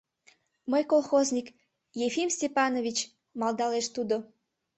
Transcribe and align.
Мый 0.71 0.83
колхозник— 0.91 1.47
Ефим 2.07 2.29
Степанович!— 2.37 2.97
малдалеш 3.39 3.87
тудо». 3.95 4.15